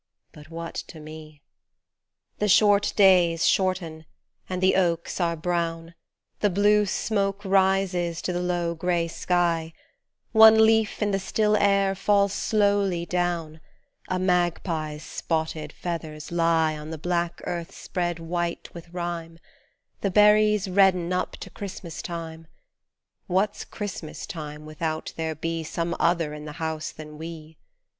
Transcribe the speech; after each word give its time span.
But 0.31 0.49
what 0.49 0.73
to 0.87 0.99
me? 0.99 1.21
ii 1.21 1.41
The 2.39 2.47
short 2.47 2.91
days 2.95 3.45
shorten 3.45 4.07
and 4.49 4.59
the 4.59 4.75
oaks 4.75 5.21
are 5.21 5.35
brown, 5.35 5.93
The 6.39 6.49
blue 6.49 6.87
smoke 6.87 7.45
rises 7.45 8.19
to 8.23 8.33
the 8.33 8.41
low 8.41 8.73
grey 8.73 9.07
sky, 9.07 9.73
One 10.31 10.65
leaf 10.65 11.03
in 11.03 11.11
the 11.11 11.19
still 11.19 11.55
air 11.55 11.93
falls 11.93 12.33
slowly 12.33 13.05
down, 13.05 13.61
A 14.07 14.17
magpie's 14.17 15.03
spotted 15.03 15.71
feathers 15.71 16.31
lie 16.31 16.75
On 16.75 16.89
the 16.89 16.97
black 16.97 17.39
earth 17.43 17.71
spread 17.71 18.17
white 18.17 18.73
with 18.73 18.89
rime, 18.89 19.37
The 19.99 20.09
berries 20.09 20.67
redden 20.67 21.13
up 21.13 21.33
to 21.33 21.51
Christmas 21.51 22.01
time. 22.01 22.47
What's 23.27 23.63
Christmas 23.63 24.25
time 24.25 24.65
without 24.65 25.13
there 25.15 25.35
be 25.35 25.63
Some 25.63 25.95
other 25.99 26.33
in 26.33 26.45
the 26.45 26.53
house 26.53 26.89
than 26.91 27.19
we 27.19 27.59